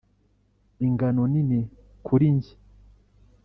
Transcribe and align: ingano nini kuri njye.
ingano 0.85 1.23
nini 1.31 1.59
kuri 2.05 2.27
njye. 2.35 2.53